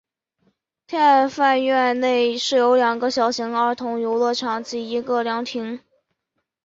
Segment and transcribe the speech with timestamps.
[0.87, 5.79] 天爱苑内设有两个小型的儿童游乐场及一个凉亭。